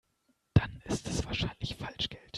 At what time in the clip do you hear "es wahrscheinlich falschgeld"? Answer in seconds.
1.07-2.21